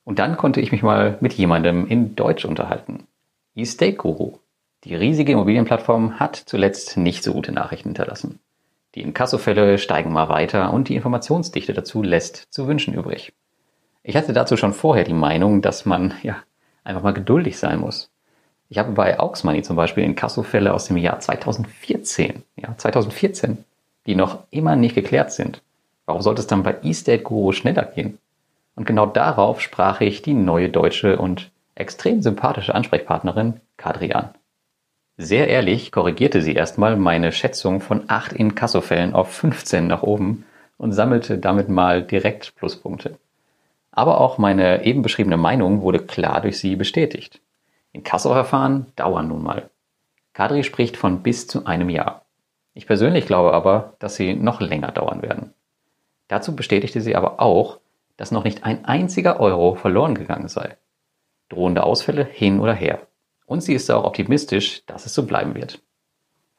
Und 0.04 0.18
dann 0.18 0.36
konnte 0.36 0.60
ich 0.60 0.72
mich 0.72 0.82
mal 0.82 1.16
mit 1.22 1.32
jemandem 1.32 1.86
in 1.86 2.16
Deutsch 2.16 2.44
unterhalten. 2.44 3.06
eState 3.54 3.94
Guru. 3.94 4.40
Die 4.84 4.94
riesige 4.94 5.32
Immobilienplattform 5.32 6.20
hat 6.20 6.36
zuletzt 6.36 6.98
nicht 6.98 7.24
so 7.24 7.32
gute 7.32 7.52
Nachrichten 7.52 7.88
hinterlassen. 7.88 8.40
Die 8.94 9.00
Inkassofälle 9.00 9.78
steigen 9.78 10.12
mal 10.12 10.28
weiter 10.28 10.74
und 10.74 10.90
die 10.90 10.96
Informationsdichte 10.96 11.72
dazu 11.72 12.02
lässt 12.02 12.52
zu 12.52 12.68
wünschen 12.68 12.92
übrig. 12.92 13.32
Ich 14.02 14.16
hatte 14.16 14.34
dazu 14.34 14.58
schon 14.58 14.74
vorher 14.74 15.04
die 15.04 15.14
Meinung, 15.14 15.62
dass 15.62 15.86
man 15.86 16.12
ja 16.22 16.36
einfach 16.84 17.02
mal 17.02 17.14
geduldig 17.14 17.58
sein 17.58 17.80
muss. 17.80 18.10
Ich 18.68 18.78
habe 18.78 18.92
bei 18.92 19.20
Aux 19.20 19.44
Money 19.44 19.62
zum 19.62 19.76
Beispiel 19.76 20.04
Inkassofälle 20.04 20.74
aus 20.74 20.86
dem 20.86 20.96
Jahr 20.96 21.20
2014, 21.20 22.42
ja, 22.56 22.76
2014, 22.76 23.64
die 24.06 24.16
noch 24.16 24.40
immer 24.50 24.74
nicht 24.74 24.94
geklärt 24.94 25.32
sind. 25.32 25.62
Warum 26.04 26.22
sollte 26.22 26.40
es 26.40 26.46
dann 26.46 26.62
bei 26.62 26.76
eState 26.82 27.22
Guru 27.22 27.52
schneller 27.52 27.84
gehen? 27.84 28.18
Und 28.74 28.86
genau 28.86 29.06
darauf 29.06 29.60
sprach 29.60 30.00
ich 30.00 30.22
die 30.22 30.34
neue 30.34 30.68
deutsche 30.68 31.18
und 31.18 31.50
extrem 31.74 32.22
sympathische 32.22 32.74
Ansprechpartnerin 32.74 33.60
Kadri 33.76 34.12
an. 34.12 34.30
Sehr 35.16 35.48
ehrlich 35.48 35.92
korrigierte 35.92 36.42
sie 36.42 36.54
erstmal 36.54 36.96
meine 36.96 37.32
Schätzung 37.32 37.80
von 37.80 38.04
8 38.08 38.32
Inkassofällen 38.32 39.14
auf 39.14 39.32
15 39.32 39.86
nach 39.86 40.02
oben 40.02 40.44
und 40.76 40.92
sammelte 40.92 41.38
damit 41.38 41.68
mal 41.68 42.02
direkt 42.02 42.54
Pluspunkte. 42.56 43.16
Aber 43.92 44.20
auch 44.20 44.36
meine 44.36 44.84
eben 44.84 45.00
beschriebene 45.00 45.38
Meinung 45.38 45.80
wurde 45.80 46.00
klar 46.00 46.42
durch 46.42 46.58
sie 46.58 46.76
bestätigt. 46.76 47.40
Inkassoverfahren 47.96 48.86
dauern 48.94 49.28
nun 49.28 49.42
mal. 49.42 49.70
Kadri 50.34 50.64
spricht 50.64 50.98
von 50.98 51.22
bis 51.22 51.46
zu 51.46 51.64
einem 51.64 51.88
Jahr. 51.88 52.26
Ich 52.74 52.86
persönlich 52.86 53.26
glaube 53.26 53.54
aber, 53.54 53.94
dass 54.00 54.16
sie 54.16 54.34
noch 54.34 54.60
länger 54.60 54.92
dauern 54.92 55.22
werden. 55.22 55.54
Dazu 56.28 56.54
bestätigte 56.54 57.00
sie 57.00 57.16
aber 57.16 57.40
auch, 57.40 57.78
dass 58.18 58.32
noch 58.32 58.44
nicht 58.44 58.64
ein 58.64 58.84
einziger 58.84 59.40
Euro 59.40 59.76
verloren 59.76 60.14
gegangen 60.14 60.48
sei. 60.48 60.76
Drohende 61.48 61.84
Ausfälle 61.84 62.24
hin 62.24 62.60
oder 62.60 62.74
her. 62.74 63.06
Und 63.46 63.62
sie 63.62 63.72
ist 63.72 63.90
auch 63.90 64.04
optimistisch, 64.04 64.84
dass 64.84 65.06
es 65.06 65.14
so 65.14 65.24
bleiben 65.24 65.54
wird. 65.54 65.80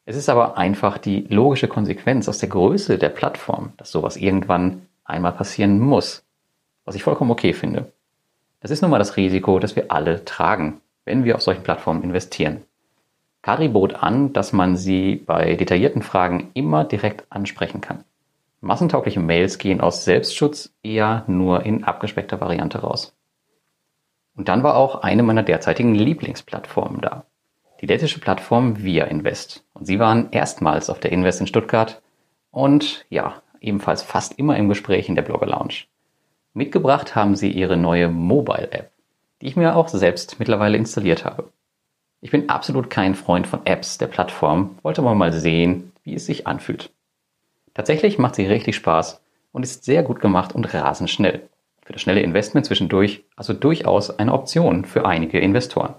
Es 0.06 0.16
ist 0.16 0.30
aber 0.30 0.58
einfach 0.58 0.98
die 0.98 1.28
logische 1.30 1.68
Konsequenz 1.68 2.28
aus 2.28 2.40
der 2.40 2.50
Größe 2.50 2.98
der 2.98 3.10
Plattform, 3.10 3.74
dass 3.78 3.92
sowas 3.92 4.18
irgendwann 4.18 4.88
einmal 5.04 5.34
passieren 5.34 5.80
muss. 5.80 6.24
Was 6.86 6.96
ich 6.96 7.04
vollkommen 7.04 7.30
okay 7.30 7.54
finde. 7.54 7.92
Das 8.60 8.72
ist 8.72 8.82
nun 8.82 8.90
mal 8.90 8.98
das 8.98 9.18
Risiko, 9.18 9.60
das 9.60 9.76
wir 9.76 9.92
alle 9.92 10.26
tragen 10.26 10.82
wenn 11.08 11.24
wir 11.24 11.36
auf 11.36 11.42
solchen 11.42 11.64
Plattformen 11.64 12.04
investieren. 12.04 12.62
Kadri 13.42 13.70
bot 13.70 13.96
an, 13.96 14.34
dass 14.34 14.54
man 14.54 14.76
sie 14.76 15.16
bei 15.16 15.56
detaillierten 15.56 16.04
Fragen 16.04 16.52
immer 16.54 16.84
direkt 16.84 17.26
ansprechen 17.30 17.82
kann. 17.82 18.04
Massentaugliche 18.60 19.20
Mails 19.20 19.58
gehen 19.58 19.82
aus 19.82 20.04
Selbstschutz 20.04 20.74
eher 20.84 21.24
nur 21.28 21.66
in 21.66 21.84
abgespeckter 21.84 22.42
Variante 22.42 22.80
raus. 22.80 23.16
Und 24.36 24.50
dann 24.50 24.64
war 24.64 24.76
auch 24.76 25.02
eine 25.02 25.24
meiner 25.24 25.44
derzeitigen 25.44 25.96
Lieblingsplattformen 25.96 27.02
da. 27.02 27.26
Die 27.82 27.86
lettische 27.86 28.20
Plattform 28.20 28.84
Via 28.84 29.06
Invest. 29.06 29.64
Und 29.74 29.86
sie 29.86 30.00
waren 30.00 30.30
erstmals 30.32 30.90
auf 30.90 31.00
der 31.00 31.12
Invest 31.12 31.40
in 31.40 31.48
Stuttgart 31.48 32.02
und 32.52 33.06
ja, 33.10 33.42
ebenfalls 33.62 34.04
fast 34.04 34.38
immer 34.38 34.58
im 34.58 34.68
Gespräch 34.68 35.08
in 35.08 35.16
der 35.16 35.22
Blogger 35.22 35.48
Lounge. 35.48 35.86
Mitgebracht 36.54 37.16
haben 37.16 37.36
sie 37.36 37.52
ihre 37.52 37.78
neue 37.78 38.10
Mobile 38.10 38.72
App, 38.72 38.92
die 39.42 39.48
ich 39.48 39.56
mir 39.56 39.76
auch 39.76 39.88
selbst 39.88 40.40
mittlerweile 40.40 40.78
installiert 40.78 41.26
habe. 41.26 41.52
Ich 42.22 42.32
bin 42.32 42.50
absolut 42.50 42.90
kein 42.90 43.16
Freund 43.16 43.46
von 43.46 43.66
Apps 43.66 43.98
der 43.98 44.08
Plattform, 44.08 44.78
wollte 44.82 45.02
aber 45.02 45.14
mal 45.14 45.32
sehen, 45.32 45.92
wie 46.04 46.16
es 46.16 46.26
sich 46.26 46.48
anfühlt. 46.48 46.90
Tatsächlich 47.74 48.18
macht 48.18 48.36
sie 48.36 48.46
richtig 48.48 48.76
Spaß 48.76 49.22
und 49.52 49.64
ist 49.64 49.84
sehr 49.84 50.04
gut 50.04 50.20
gemacht 50.20 50.56
und 50.56 50.74
rasend 50.74 51.10
schnell. 51.10 51.48
Für 51.86 51.94
das 51.94 52.02
schnelle 52.02 52.22
Investment 52.22 52.66
zwischendurch 52.66 53.24
also 53.36 53.54
durchaus 53.54 54.18
eine 54.18 54.34
Option 54.34 54.84
für 54.84 55.06
einige 55.06 55.40
Investoren. 55.40 55.94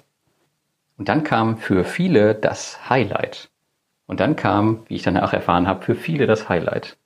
Und 0.99 1.09
dann 1.09 1.23
kam 1.23 1.57
für 1.57 1.85
viele 1.85 2.35
das 2.35 2.91
Highlight. 2.91 3.49
Und 4.07 4.21
dann 4.21 4.37
kam, 4.37 4.83
wie 4.89 4.97
ich 4.97 5.03
danach 5.03 5.33
erfahren 5.33 5.69
habe, 5.69 5.85
für 5.85 5.95
viele 5.95 6.27
das 6.27 6.49
Highlight. 6.49 6.97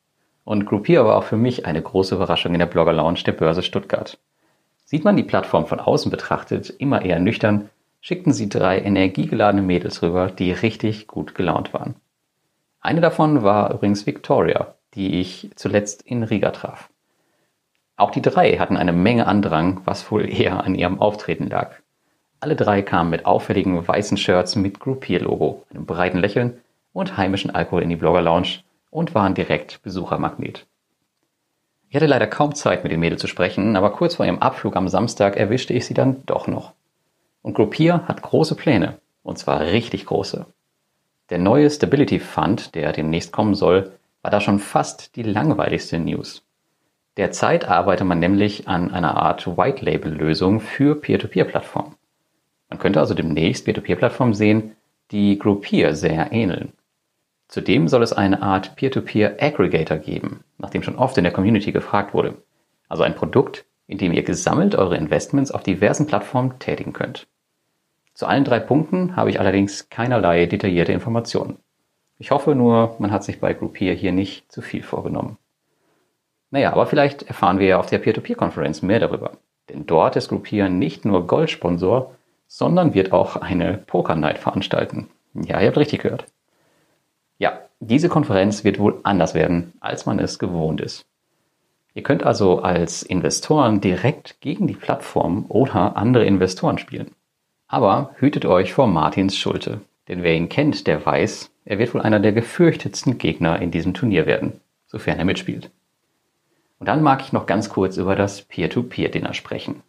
Und 0.45 0.67
Groupier 0.67 1.05
war 1.05 1.17
auch 1.17 1.25
für 1.25 1.37
mich 1.37 1.67
eine 1.67 1.83
große 1.83 2.15
Überraschung 2.15 2.55
in 2.55 2.59
der 2.59 2.67
Blogger 2.67 2.93
Lounge 2.93 3.23
der 3.25 3.33
Börse 3.33 3.63
Stuttgart. 3.63 4.19
Sieht 4.93 5.05
man 5.05 5.17
die 5.17 5.23
Plattform 5.23 5.65
von 5.65 5.81
außen 5.81 6.11
betrachtet 6.11 6.69
immer 6.69 7.01
eher 7.01 7.19
nüchtern, 7.19 7.71
schickten 8.03 8.35
sie 8.35 8.51
drei 8.51 8.79
energiegeladene 8.79 9.63
Mädels 9.63 10.03
rüber, 10.03 10.27
die 10.27 10.53
richtig 10.53 11.07
gut 11.07 11.35
gelaunt 11.35 11.73
waren. 11.73 11.95
Eine 12.83 13.01
davon 13.01 13.43
war 13.43 13.73
übrigens 13.73 14.05
Victoria, 14.07 14.75
die 14.93 15.19
ich 15.19 15.51
zuletzt 15.55 16.03
in 16.03 16.23
Riga 16.23 16.51
traf. 16.51 16.91
Auch 17.97 18.11
die 18.11 18.21
drei 18.21 18.59
hatten 18.59 18.77
eine 18.77 18.93
Menge 18.93 19.27
Andrang, 19.27 19.81
was 19.87 20.11
wohl 20.11 20.29
eher 20.29 20.63
an 20.63 20.75
ihrem 20.75 21.01
Auftreten 21.01 21.47
lag. 21.49 21.77
Alle 22.41 22.55
drei 22.55 22.83
kamen 22.83 23.09
mit 23.09 23.25
auffälligen 23.25 23.89
weißen 23.89 24.19
Shirts 24.19 24.57
mit 24.57 24.79
Groupier-Logo, 24.79 25.65
einem 25.71 25.87
breiten 25.87 26.19
Lächeln 26.19 26.61
und 26.93 27.17
heimischen 27.17 27.51
Alkohol 27.51 27.83
in 27.83 27.89
die 27.89 27.97
Blogger 27.97 28.21
Lounge 28.21 28.59
und 28.91 29.15
waren 29.15 29.33
direkt 29.33 29.81
Besuchermagnet. 29.81 30.67
Ich 31.93 31.97
hatte 31.97 32.07
leider 32.07 32.27
kaum 32.27 32.55
Zeit, 32.55 32.85
mit 32.85 32.91
den 32.91 33.01
Mädels 33.01 33.21
zu 33.21 33.27
sprechen, 33.27 33.77
aber 33.77 33.93
kurz 33.93 34.15
vor 34.15 34.25
ihrem 34.25 34.39
Abflug 34.39 34.77
am 34.77 34.89
Samstag 34.89 35.37
erwischte 35.37 35.75
ich 35.75 35.85
sie 35.85 35.93
dann 35.93 36.25
doch 36.25 36.47
noch. 36.47 36.73
Und 37.43 37.53
Groupier 37.53 38.09
hat 38.09 38.23
große 38.23 38.55
Pläne, 38.55 38.97
und 39.23 39.37
zwar 39.37 39.61
richtig 39.61 40.07
große. 40.07 40.47
Der 41.29 41.39
neue 41.39 41.69
Stability 41.69 42.19
Fund, 42.19 42.75
der 42.75 42.93
demnächst 42.93 43.31
kommen 43.31 43.55
soll, 43.55 43.93
war 44.23 44.31
da 44.31 44.41
schon 44.41 44.59
fast 44.59 45.17
die 45.17 45.23
langweiligste 45.23 45.99
News. 45.99 46.43
Derzeit 47.19 47.69
arbeitet 47.69 48.07
man 48.07 48.21
nämlich 48.21 48.69
an 48.69 48.91
einer 48.91 49.19
Art 49.19 49.59
White-Label-Lösung 49.59 50.61
für 50.61 50.95
Peer-to-Peer-Plattformen. 50.95 51.97
Man 52.71 52.79
könnte 52.79 53.01
also 53.01 53.13
demnächst 53.13 53.67
Peer-to-Peer-Plattformen 53.67 54.33
sehen, 54.33 54.77
die 55.11 55.39
Groupier 55.39 55.95
sehr 55.95 56.33
ähneln. 56.33 56.73
Zudem 57.53 57.87
soll 57.87 58.03
es 58.03 58.15
eine 58.15 58.41
Art 58.41 58.77
Peer-to-Peer-Aggregator 58.77 59.99
geben, 59.99 60.43
nachdem 60.57 60.83
schon 60.83 60.97
oft 60.97 61.19
in 61.19 61.25
der 61.25 61.35
Community 61.35 61.71
gefragt 61.71 62.15
wurde. 62.15 62.39
Also 62.89 63.03
ein 63.03 63.15
Produkt, 63.15 63.67
in 63.87 63.99
dem 63.99 64.15
ihr 64.15 64.23
gesammelt 64.23 64.75
eure 64.75 64.97
Investments 64.97 65.51
auf 65.51 65.63
diversen 65.63 66.07
Plattformen 66.07 66.59
tätigen 66.61 66.95
könnt. 66.95 67.27
Zu 68.15 68.25
allen 68.25 68.45
drei 68.45 68.59
Punkten 68.59 69.17
habe 69.17 69.29
ich 69.29 69.39
allerdings 69.39 69.91
keinerlei 69.91 70.47
detaillierte 70.47 70.93
Informationen. 70.93 71.59
Ich 72.17 72.31
hoffe 72.31 72.55
nur, 72.55 72.97
man 72.99 73.11
hat 73.11 73.23
sich 73.23 73.39
bei 73.39 73.53
Groupier 73.53 73.93
hier 73.93 74.13
nicht 74.13 74.51
zu 74.51 74.63
viel 74.63 74.83
vorgenommen. 74.83 75.37
Naja, 76.51 76.73
aber 76.73 76.87
vielleicht 76.87 77.25
erfahren 77.25 77.59
wir 77.59 77.67
ja 77.67 77.79
auf 77.79 77.91
der 77.91 77.99
Peer-to-Peer-Konferenz 77.99 78.81
mehr 78.81 78.99
darüber. 78.99 79.33
Denn 79.69 79.85
dort 79.85 80.17
ist 80.17 80.31
Groupier 80.31 80.71
nicht 80.71 81.05
nur 81.05 81.27
Goldsponsor, 81.27 82.15
sondern 82.47 82.95
wird 82.95 83.13
auch 83.13 83.37
eine 83.37 83.77
Poker-Night 83.77 84.39
veranstalten. 84.39 85.11
Ja, 85.35 85.61
ihr 85.61 85.67
habt 85.67 85.77
richtig 85.77 86.01
gehört. 86.01 86.25
Ja, 87.43 87.59
diese 87.81 88.09
Konferenz 88.09 88.63
wird 88.63 88.79
wohl 88.79 89.01
anders 89.03 89.35
werden, 89.35 89.73
als 89.81 90.07
man 90.07 90.21
es 90.21 90.39
gewohnt 90.39 90.81
ist. 90.81 91.05
Ihr 91.93 92.05
könnt 92.05 92.23
also 92.23 92.61
als 92.61 93.03
Investoren 93.03 93.81
direkt 93.81 94.41
gegen 94.41 94.69
die 94.69 94.77
Plattform 94.77 95.47
oder 95.49 95.97
andere 95.97 96.25
Investoren 96.25 96.79
spielen. 96.79 97.11
Aber 97.67 98.15
hütet 98.15 98.45
euch 98.45 98.73
vor 98.73 98.87
Martins 98.87 99.37
Schulte, 99.37 99.81
denn 100.07 100.23
wer 100.23 100.37
ihn 100.37 100.51
kennt, 100.51 100.87
der 100.87 101.05
weiß, 101.05 101.51
er 101.65 101.81
wird 101.81 101.93
wohl 101.95 102.01
einer 102.03 102.21
der 102.21 102.31
gefürchtetsten 102.31 103.19
Gegner 103.19 103.61
in 103.61 103.73
diesem 103.73 103.93
Turnier 103.93 104.27
werden, 104.27 104.61
sofern 104.87 105.19
er 105.19 105.25
mitspielt. 105.25 105.69
Und 106.79 106.87
dann 106.87 107.03
mag 107.03 107.23
ich 107.23 107.33
noch 107.33 107.47
ganz 107.47 107.71
kurz 107.71 107.97
über 107.97 108.15
das 108.15 108.43
Peer-to-Peer-Dinner 108.43 109.35
sprechen. 109.35 109.83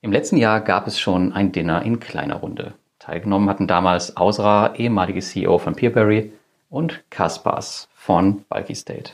Im 0.00 0.10
letzten 0.10 0.38
Jahr 0.38 0.62
gab 0.62 0.86
es 0.86 0.98
schon 0.98 1.34
ein 1.34 1.52
Dinner 1.52 1.82
in 1.82 2.00
kleiner 2.00 2.36
Runde. 2.36 2.72
Teilgenommen 2.98 3.50
hatten 3.50 3.66
damals 3.66 4.16
Ausra, 4.16 4.74
ehemalige 4.76 5.20
CEO 5.20 5.58
von 5.58 5.74
Peerberry, 5.74 6.32
und 6.74 7.04
Kaspars 7.08 7.88
von 7.94 8.44
Bulky 8.48 8.74
State. 8.74 9.12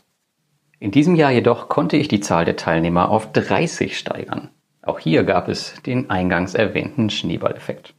In 0.79 0.90
diesem 0.90 1.14
Jahr 1.14 1.31
jedoch 1.31 1.69
konnte 1.69 1.99
ich 1.99 2.09
die 2.09 2.21
Zahl 2.21 2.47
der 2.47 2.57
Teilnehmer 2.57 3.11
auf 3.11 3.33
30 3.33 3.99
steigern. 3.99 4.49
Auch 4.81 4.99
hier 4.99 5.25
gab 5.25 5.47
es 5.49 5.75
den 5.83 6.09
eingangs 6.09 6.55
erwähnten 6.55 7.11
Schneeballeffekt. 7.11 7.93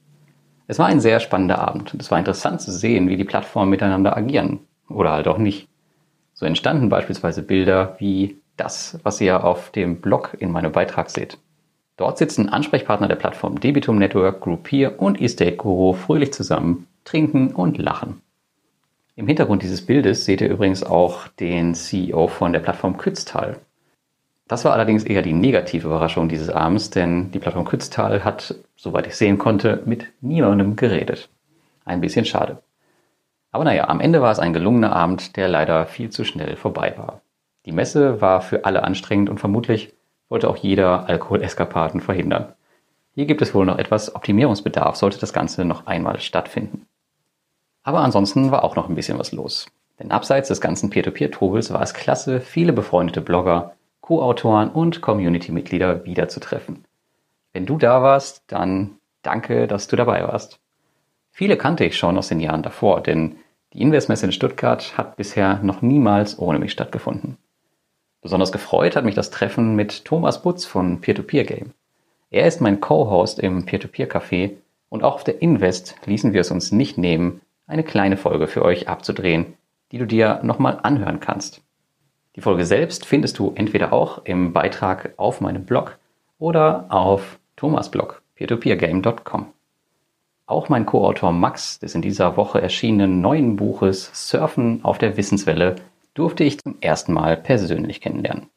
Es 0.66 0.80
war 0.80 0.88
ein 0.88 1.00
sehr 1.00 1.20
spannender 1.20 1.60
Abend 1.60 1.94
und 1.94 2.02
es 2.02 2.10
war 2.10 2.18
interessant 2.18 2.60
zu 2.60 2.72
sehen, 2.72 3.08
wie 3.08 3.18
die 3.18 3.24
Plattformen 3.24 3.70
miteinander 3.70 4.18
agieren 4.18 4.62
oder 4.90 5.12
halt 5.12 5.28
auch 5.28 5.38
nicht. 5.38 5.68
So 6.34 6.48
entstanden 6.48 6.90
beispielsweise 6.90 7.44
Bilder 7.44 7.96
wie 8.00 8.42
das, 8.58 9.00
was 9.04 9.22
ihr 9.22 9.44
auf 9.44 9.70
dem 9.70 10.02
Blog 10.02 10.36
in 10.40 10.52
meinem 10.52 10.72
Beitrag 10.72 11.12
seht. 11.12 11.38
Dort 11.98 12.18
sitzen 12.18 12.50
Ansprechpartner 12.50 13.08
der 13.08 13.16
Plattform 13.16 13.60
Debitum 13.60 14.00
Network, 14.00 14.42
Groupier 14.42 15.00
und 15.00 15.22
eState 15.22 15.58
Guru 15.58 15.94
fröhlich 15.94 16.34
zusammen, 16.34 16.88
trinken 17.04 17.52
und 17.54 17.78
lachen. 17.78 18.22
Im 19.22 19.28
Hintergrund 19.28 19.62
dieses 19.62 19.86
Bildes 19.86 20.26
seht 20.26 20.42
ihr 20.42 20.50
übrigens 20.50 20.84
auch 20.84 21.28
den 21.28 21.76
CEO 21.76 22.28
von 22.28 22.54
der 22.54 22.60
Plattform 22.60 22.98
Kütztal, 22.98 23.60
das 24.48 24.66
war 24.66 24.74
allerdings 24.74 25.04
eher 25.04 25.22
die 25.22 25.32
negative 25.32 25.88
Überraschung 25.88 26.28
dieses 26.28 26.50
Abends, 26.50 26.90
denn 26.90 27.30
die 27.30 27.38
Plattform 27.38 27.66
Kütztal 27.66 28.24
hat, 28.24 28.56
soweit 28.76 29.06
ich 29.06 29.16
sehen 29.16 29.38
konnte, 29.38 29.84
mit 29.86 30.08
niemandem 30.22 30.76
geredet. 30.76 31.30
Ein 31.86 32.02
bisschen 32.02 32.26
schade. 32.26 32.64
Aber 33.52 33.64
naja, 33.64 33.88
am 33.90 34.00
Ende 34.00 34.24
war 34.24 34.32
es 34.32 34.40
ein 34.40 34.54
gelungener 34.54 34.94
Abend, 34.94 35.38
der 35.38 35.48
leider 35.48 35.86
viel 35.86 36.10
zu 36.10 36.26
schnell 36.26 36.56
vorbei 36.56 36.96
war. 36.98 37.22
Die 37.68 37.72
Messe 37.72 38.22
war 38.22 38.42
für 38.42 38.66
alle 38.66 38.84
anstrengend 38.84 39.30
und 39.30 39.40
vermutlich 39.40 39.94
wollte 40.30 40.50
auch 40.50 40.58
jeder 40.58 41.08
Alkoholeskapaden 41.08 42.02
verhindern. 42.02 42.54
Hier 43.14 43.28
gibt 43.28 43.44
es 43.44 43.54
wohl 43.54 43.68
noch 43.68 43.78
etwas 43.78 44.16
Optimierungsbedarf, 44.16 44.96
sollte 44.96 45.20
das 45.20 45.32
Ganze 45.32 45.64
noch 45.64 45.86
einmal 45.86 46.20
stattfinden. 46.20 46.88
Aber 47.84 48.00
ansonsten 48.00 48.52
war 48.52 48.64
auch 48.64 48.76
noch 48.76 48.90
ein 48.90 48.96
bisschen 48.96 49.20
was 49.20 49.32
los. 49.32 49.68
Denn 50.00 50.12
abseits 50.12 50.48
des 50.48 50.62
ganzen 50.62 50.90
Peer-to-Peer-Trubels 50.90 51.72
war 51.72 51.82
es 51.82 51.94
klasse, 51.94 52.42
viele 52.42 52.74
befreundete 52.74 53.22
Blogger, 53.22 53.76
Co-Autoren 54.02 54.70
und 54.70 55.02
Community-Mitglieder 55.02 56.06
wiederzutreffen. 56.06 56.86
Wenn 57.54 57.66
du 57.66 57.78
da 57.78 58.02
warst, 58.02 58.44
dann 58.48 58.98
danke, 59.22 59.68
dass 59.68 59.88
du 59.88 59.96
dabei 59.96 60.24
warst. 60.24 60.60
Viele 61.32 61.58
kannte 61.58 61.86
ich 61.86 61.98
schon 61.98 62.18
aus 62.18 62.28
den 62.28 62.40
Jahren 62.40 62.64
davor, 62.64 63.02
denn 63.02 63.38
die 63.74 63.82
Investmesse 63.82 64.26
in 64.26 64.32
Stuttgart 64.32 64.98
hat 64.98 65.16
bisher 65.16 65.60
noch 65.64 65.82
niemals 65.82 66.40
ohne 66.40 66.60
mich 66.60 66.72
stattgefunden. 66.72 67.38
Besonders 68.22 68.52
gefreut 68.52 68.96
hat 68.96 69.06
mich 69.06 69.16
das 69.16 69.32
Treffen 69.32 69.76
mit 69.76 70.06
Thomas 70.06 70.42
Butz 70.42 70.66
von 70.66 71.00
Peer-to-Peer 71.02 71.46
Game. 71.46 71.72
Er 72.30 72.48
ist 72.48 72.62
mein 72.62 72.80
Co-Host 72.80 73.40
im 73.40 73.66
Peer-to-Peer 73.66 74.10
Café 74.10 74.52
und 74.90 75.04
auch 75.04 75.16
auf 75.16 75.24
der 75.24 75.42
Invest 75.42 75.96
ließen 76.06 76.34
wir 76.34 76.42
es 76.42 76.52
uns 76.52 76.72
nicht 76.72 76.98
nehmen, 76.98 77.42
eine 77.68 77.84
kleine 77.84 78.18
Folge 78.18 78.48
für 78.48 78.64
euch 78.64 78.88
abzudrehen, 78.88 79.54
die 79.92 79.98
du 79.98 80.06
dir 80.06 80.40
nochmal 80.44 80.80
anhören 80.84 81.20
kannst. 81.20 81.62
Die 82.36 82.42
Folge 82.42 82.66
selbst 82.66 83.06
findest 83.06 83.40
du 83.40 83.52
entweder 83.56 83.92
auch 83.92 84.26
im 84.26 84.54
Beitrag 84.54 85.14
auf 85.18 85.42
meinem 85.42 85.66
Blog 85.66 85.98
oder 86.40 86.86
auf 86.90 87.40
Thomas 87.56 87.92
Blog, 87.92 88.22
peertopeergame.com. 88.36 89.48
Auch 90.46 90.70
mein 90.70 90.86
Co-Autor 90.86 91.32
Max 91.32 91.80
des 91.80 91.96
in 91.96 92.02
dieser 92.02 92.38
Woche 92.38 92.62
erschienenen 92.62 93.22
neuen 93.22 93.56
Buches 93.56 94.12
Surfen 94.14 94.84
auf 94.84 94.98
der 94.98 95.16
Wissenswelle 95.18 95.76
durfte 96.14 96.44
ich 96.44 96.60
zum 96.60 96.78
ersten 96.82 97.14
Mal 97.14 97.38
persönlich 97.38 98.02
kennenlernen. 98.02 98.50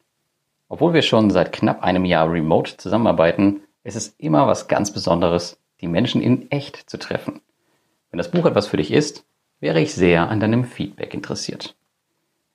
Obwohl 0.69 0.95
wir 0.95 1.03
schon 1.03 1.31
seit 1.31 1.53
knapp 1.53 1.83
einem 1.85 2.05
Jahr 2.05 2.31
remote 2.33 2.77
zusammenarbeiten, 2.77 3.61
ist 3.85 3.97
es 3.97 4.09
immer 4.19 4.47
was 4.47 4.67
ganz 4.67 4.93
Besonderes, 4.93 5.61
die 5.81 5.87
Menschen 5.87 6.23
in 6.23 6.51
echt 6.51 6.91
zu 6.91 6.99
treffen. 6.99 7.41
Wenn 8.14 8.18
das 8.18 8.30
Buch 8.30 8.47
etwas 8.47 8.68
für 8.68 8.76
dich 8.76 8.92
ist, 8.92 9.26
wäre 9.59 9.80
ich 9.80 9.92
sehr 9.92 10.28
an 10.30 10.38
deinem 10.38 10.62
Feedback 10.62 11.14
interessiert. 11.14 11.75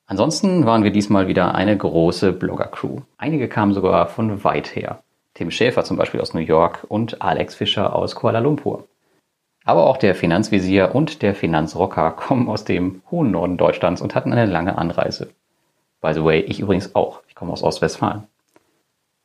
Ansonsten 0.06 0.66
waren 0.66 0.86
wir 0.86 0.92
diesmal 0.92 1.28
wieder 1.28 1.54
eine 1.54 1.76
große 1.76 2.32
Blogger-Crew. 2.32 3.02
Einige 3.18 3.50
kamen 3.50 3.74
sogar 3.74 4.08
von 4.08 4.46
weit 4.46 4.74
her. 4.74 5.04
Tim 5.34 5.52
Schäfer 5.52 5.84
zum 5.84 5.98
Beispiel 5.98 6.22
aus 6.22 6.34
New 6.34 6.40
York 6.40 6.86
und 6.88 7.22
Alex 7.22 7.56
Fischer 7.56 7.94
aus 7.94 8.16
Kuala 8.16 8.40
Lumpur. 8.40 8.88
Aber 9.66 9.88
auch 9.88 9.98
der 9.98 10.16
Finanzvisier 10.16 10.96
und 10.96 11.22
der 11.24 11.36
Finanzrocker 11.36 12.12
kommen 12.16 12.48
aus 12.48 12.64
dem 12.64 13.02
hohen 13.12 13.32
Norden 13.32 13.58
Deutschlands 13.58 14.02
und 14.02 14.16
hatten 14.16 14.32
eine 14.32 14.50
lange 14.50 14.78
Anreise. 14.78 15.30
By 16.00 16.14
the 16.14 16.24
way, 16.24 16.40
ich 16.40 16.62
übrigens 16.62 16.96
auch. 16.96 17.22
Ich 17.28 17.36
komme 17.36 17.52
aus 17.52 17.64
Ostwestfalen. 17.64 18.24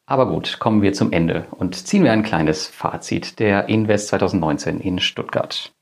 Aber 0.07 0.27
gut, 0.27 0.59
kommen 0.59 0.83
wir 0.83 0.95
zum 0.95 1.13
Ende 1.13 1.47
und 1.53 1.77
ziehen 1.77 2.03
wir 2.03 2.11
ein 2.11 2.25
kleines 2.25 2.67
Fazit 2.67 3.39
der 3.39 3.69
Invest 3.69 4.09
2019 4.09 4.81
in 4.81 4.99
Stuttgart. 4.99 5.73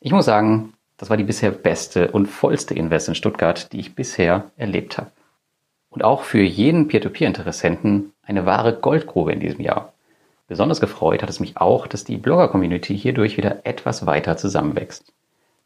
Ich 0.00 0.12
muss 0.12 0.24
sagen, 0.24 0.74
das 0.98 1.10
war 1.10 1.16
die 1.16 1.24
bisher 1.24 1.50
beste 1.50 2.10
und 2.10 2.26
vollste 2.26 2.74
Invest 2.74 3.08
in 3.08 3.14
Stuttgart, 3.14 3.72
die 3.72 3.80
ich 3.80 3.94
bisher 3.94 4.50
erlebt 4.56 4.98
habe. 4.98 5.10
Und 5.90 6.04
auch 6.04 6.22
für 6.22 6.42
jeden 6.42 6.88
Peer-to-Peer-Interessenten 6.88 8.12
eine 8.22 8.44
wahre 8.44 8.74
Goldgrube 8.74 9.32
in 9.32 9.40
diesem 9.40 9.60
Jahr. 9.60 9.92
Besonders 10.48 10.80
gefreut 10.80 11.22
hat 11.22 11.30
es 11.30 11.40
mich 11.40 11.56
auch, 11.56 11.86
dass 11.86 12.04
die 12.04 12.18
Blogger-Community 12.18 12.96
hierdurch 12.96 13.36
wieder 13.36 13.64
etwas 13.64 14.06
weiter 14.06 14.36
zusammenwächst. 14.36 15.12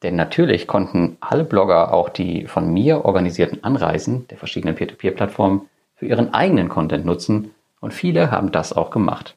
Denn 0.03 0.17
natürlich 0.17 0.67
konnten 0.67 1.19
alle 1.21 1.45
Blogger 1.45 1.93
auch 1.93 2.09
die 2.09 2.47
von 2.47 2.73
mir 2.73 3.05
organisierten 3.05 3.63
Anreisen 3.63 4.27
der 4.29 4.39
verschiedenen 4.39 4.75
Peer-to-Peer-Plattformen 4.75 5.69
für 5.97 6.07
ihren 6.07 6.33
eigenen 6.33 6.69
Content 6.69 7.05
nutzen 7.05 7.51
und 7.81 7.93
viele 7.93 8.31
haben 8.31 8.53
das 8.53 8.73
auch 8.73 8.91
gemacht. 8.91 9.37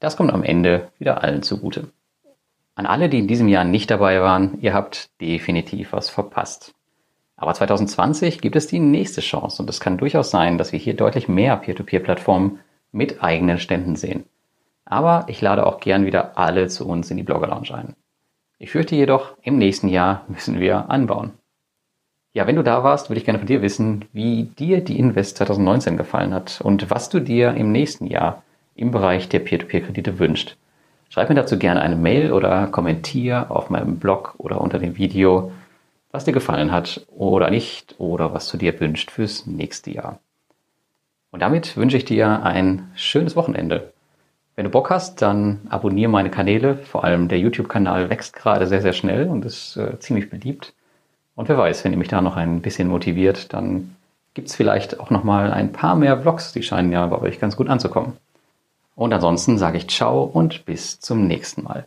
Das 0.00 0.16
kommt 0.16 0.32
am 0.32 0.44
Ende 0.44 0.88
wieder 0.98 1.22
allen 1.22 1.42
zugute. 1.42 1.88
An 2.78 2.86
alle, 2.86 3.08
die 3.08 3.18
in 3.18 3.26
diesem 3.26 3.48
Jahr 3.48 3.64
nicht 3.64 3.90
dabei 3.90 4.20
waren, 4.20 4.56
ihr 4.60 4.72
habt 4.72 5.10
definitiv 5.20 5.92
was 5.92 6.10
verpasst. 6.10 6.76
Aber 7.36 7.52
2020 7.52 8.40
gibt 8.40 8.54
es 8.54 8.68
die 8.68 8.78
nächste 8.78 9.20
Chance 9.20 9.60
und 9.60 9.68
es 9.68 9.80
kann 9.80 9.98
durchaus 9.98 10.30
sein, 10.30 10.58
dass 10.58 10.70
wir 10.70 10.78
hier 10.78 10.94
deutlich 10.94 11.26
mehr 11.26 11.56
Peer-to-Peer-Plattformen 11.56 12.60
mit 12.92 13.20
eigenen 13.20 13.58
Ständen 13.58 13.96
sehen. 13.96 14.26
Aber 14.84 15.24
ich 15.26 15.40
lade 15.40 15.66
auch 15.66 15.80
gern 15.80 16.06
wieder 16.06 16.38
alle 16.38 16.68
zu 16.68 16.86
uns 16.86 17.10
in 17.10 17.16
die 17.16 17.24
Blogger 17.24 17.48
Lounge 17.48 17.74
ein. 17.74 17.96
Ich 18.60 18.70
fürchte 18.70 18.94
jedoch, 18.94 19.36
im 19.42 19.58
nächsten 19.58 19.88
Jahr 19.88 20.24
müssen 20.28 20.60
wir 20.60 20.88
anbauen. 20.88 21.32
Ja, 22.32 22.46
wenn 22.46 22.54
du 22.54 22.62
da 22.62 22.84
warst, 22.84 23.10
würde 23.10 23.18
ich 23.18 23.24
gerne 23.24 23.40
von 23.40 23.48
dir 23.48 23.60
wissen, 23.60 24.04
wie 24.12 24.44
dir 24.44 24.84
die 24.84 25.00
Invest 25.00 25.36
2019 25.38 25.96
gefallen 25.96 26.32
hat 26.32 26.60
und 26.62 26.90
was 26.90 27.08
du 27.08 27.18
dir 27.18 27.54
im 27.54 27.72
nächsten 27.72 28.06
Jahr 28.06 28.44
im 28.76 28.92
Bereich 28.92 29.28
der 29.28 29.40
Peer-to-Peer-Kredite 29.40 30.20
wünscht. 30.20 30.56
Schreib 31.08 31.28
mir 31.28 31.34
dazu 31.34 31.58
gerne 31.58 31.80
eine 31.80 31.96
Mail 31.96 32.32
oder 32.32 32.66
kommentier 32.66 33.46
auf 33.50 33.70
meinem 33.70 33.98
Blog 33.98 34.34
oder 34.38 34.60
unter 34.60 34.78
dem 34.78 34.98
Video, 34.98 35.52
was 36.10 36.24
dir 36.24 36.32
gefallen 36.32 36.70
hat 36.70 37.06
oder 37.08 37.50
nicht 37.50 37.94
oder 37.98 38.34
was 38.34 38.50
du 38.50 38.58
dir 38.58 38.78
wünscht 38.78 39.10
fürs 39.10 39.46
nächste 39.46 39.90
Jahr. 39.90 40.20
Und 41.30 41.40
damit 41.40 41.76
wünsche 41.76 41.96
ich 41.96 42.04
dir 42.04 42.42
ein 42.44 42.90
schönes 42.94 43.36
Wochenende. 43.36 43.92
Wenn 44.56 44.64
du 44.64 44.70
Bock 44.70 44.90
hast, 44.90 45.22
dann 45.22 45.60
abonniere 45.68 46.10
meine 46.10 46.30
Kanäle. 46.30 46.76
Vor 46.76 47.04
allem 47.04 47.28
der 47.28 47.38
YouTube-Kanal 47.38 48.10
wächst 48.10 48.34
gerade 48.34 48.66
sehr, 48.66 48.82
sehr 48.82 48.92
schnell 48.92 49.28
und 49.28 49.44
ist 49.44 49.76
äh, 49.76 49.98
ziemlich 50.00 50.30
beliebt. 50.30 50.74
Und 51.36 51.48
wer 51.48 51.56
weiß, 51.56 51.84
wenn 51.84 51.92
ihr 51.92 51.98
mich 51.98 52.08
da 52.08 52.20
noch 52.20 52.36
ein 52.36 52.60
bisschen 52.60 52.88
motiviert, 52.88 53.52
dann 53.52 53.94
gibt 54.34 54.48
es 54.48 54.56
vielleicht 54.56 54.98
auch 54.98 55.10
noch 55.10 55.22
mal 55.22 55.52
ein 55.52 55.72
paar 55.72 55.94
mehr 55.94 56.20
Vlogs, 56.20 56.52
die 56.52 56.62
scheinen 56.62 56.90
ja 56.90 57.06
bei 57.06 57.20
euch 57.20 57.38
ganz 57.38 57.56
gut 57.56 57.68
anzukommen. 57.68 58.14
Und 58.98 59.12
ansonsten 59.12 59.58
sage 59.58 59.78
ich 59.78 59.88
ciao 59.88 60.24
und 60.24 60.64
bis 60.64 60.98
zum 60.98 61.28
nächsten 61.28 61.62
Mal. 61.62 61.86